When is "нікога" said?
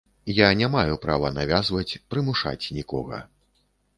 2.79-3.21